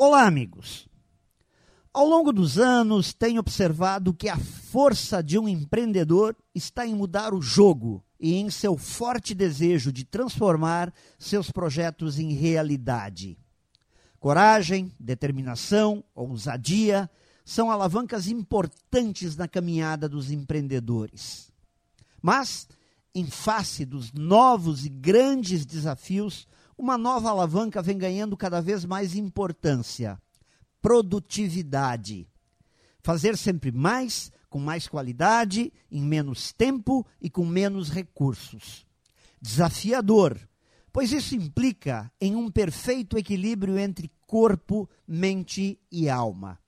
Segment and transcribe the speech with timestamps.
[0.00, 0.88] Olá, amigos.
[1.92, 7.34] Ao longo dos anos, tenho observado que a força de um empreendedor está em mudar
[7.34, 13.36] o jogo e em seu forte desejo de transformar seus projetos em realidade.
[14.20, 17.10] Coragem, determinação, ousadia
[17.44, 21.50] são alavancas importantes na caminhada dos empreendedores.
[22.22, 22.68] Mas,
[23.12, 26.46] em face dos novos e grandes desafios,
[26.78, 30.18] uma nova alavanca vem ganhando cada vez mais importância:
[30.80, 32.28] produtividade.
[33.02, 38.86] Fazer sempre mais, com mais qualidade, em menos tempo e com menos recursos.
[39.40, 40.38] Desafiador,
[40.92, 46.58] pois isso implica em um perfeito equilíbrio entre corpo, mente e alma,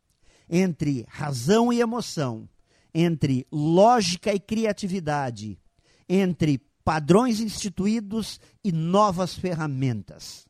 [0.49, 2.49] entre razão e emoção,
[2.93, 5.59] entre lógica e criatividade,
[6.09, 10.47] entre padrões instituídos e novas ferramentas.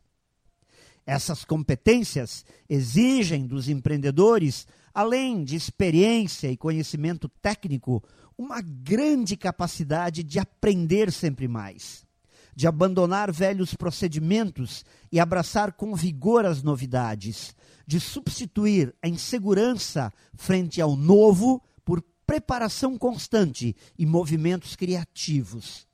[1.07, 8.03] Essas competências exigem dos empreendedores, além de experiência e conhecimento técnico,
[8.39, 12.07] uma grande capacidade de aprender sempre mais,
[12.55, 17.55] de abandonar velhos procedimentos e abraçar com vigor as novidades,
[17.87, 25.89] de substituir a insegurança frente ao novo por preparação constante e movimentos criativos,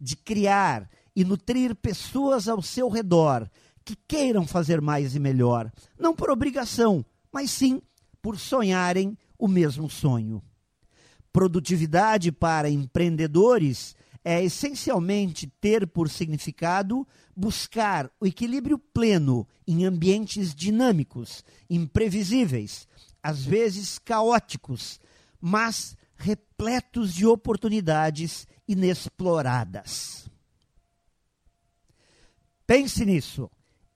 [0.00, 3.48] de criar e nutrir pessoas ao seu redor
[3.84, 7.82] que queiram fazer mais e melhor, não por obrigação, mas sim
[8.22, 10.42] por sonharem o mesmo sonho.
[11.32, 21.44] Produtividade para empreendedores é essencialmente ter por significado buscar o equilíbrio pleno em ambientes dinâmicos,
[21.68, 22.86] imprevisíveis,
[23.22, 25.00] às vezes caóticos,
[25.40, 30.28] mas repletos de oportunidades inexploradas.
[32.66, 33.50] Pense nisso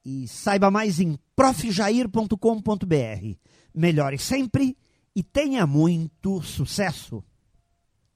[0.04, 2.36] e saiba mais em profjair.com.br.
[3.74, 4.76] Melhore sempre
[5.14, 7.22] e tenha muito sucesso!